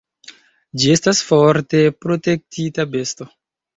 Ĝi 0.83 0.87
estas 0.93 1.21
forte 1.29 1.83
protektita 2.07 2.87
besto. 2.97 3.29